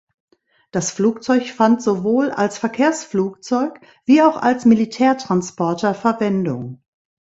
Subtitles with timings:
[0.71, 6.81] Das Flugzeug fand sowohl als Verkehrsflugzeug wie auch als Militärtransporter Verwendung.